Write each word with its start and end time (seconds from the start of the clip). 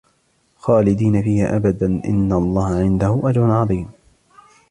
خَالِدِينَ 0.57 1.21
فِيهَا 1.21 1.55
أَبَدًا 1.55 1.85
إِنَّ 2.05 2.33
اللَّهَ 2.33 2.75
عِنْدَهُ 2.75 3.19
أَجْرٌ 3.23 3.41
عَظِيمٌ 3.51 3.89